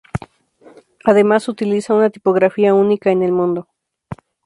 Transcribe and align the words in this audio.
Además, 1.05 1.47
utiliza 1.47 1.93
una 1.93 2.09
tipografía 2.09 2.73
única 2.73 3.11
en 3.11 3.21
el 3.21 3.31
mundo. 3.31 3.67